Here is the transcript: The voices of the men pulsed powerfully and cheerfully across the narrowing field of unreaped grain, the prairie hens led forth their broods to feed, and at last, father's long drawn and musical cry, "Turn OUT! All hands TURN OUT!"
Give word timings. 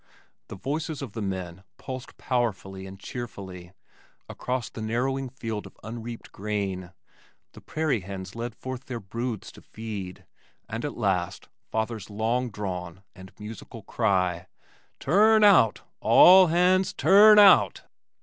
The 0.47 0.55
voices 0.57 1.03
of 1.03 1.11
the 1.11 1.21
men 1.21 1.63
pulsed 1.77 2.17
powerfully 2.17 2.87
and 2.87 2.99
cheerfully 2.99 3.71
across 4.27 4.67
the 4.67 4.81
narrowing 4.81 5.29
field 5.29 5.67
of 5.67 5.77
unreaped 5.83 6.31
grain, 6.31 6.91
the 7.51 7.61
prairie 7.61 7.99
hens 7.99 8.33
led 8.35 8.55
forth 8.55 8.85
their 8.85 8.99
broods 8.99 9.51
to 9.51 9.61
feed, 9.61 10.25
and 10.67 10.83
at 10.83 10.97
last, 10.97 11.49
father's 11.69 12.09
long 12.09 12.49
drawn 12.49 13.03
and 13.13 13.31
musical 13.37 13.83
cry, 13.83 14.47
"Turn 14.99 15.43
OUT! 15.43 15.83
All 15.99 16.47
hands 16.47 16.93
TURN 16.93 17.37
OUT!" 17.37 17.83